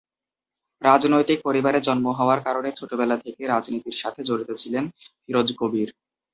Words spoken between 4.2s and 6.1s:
জড়িত ছিলেন ফিরোজ কবির।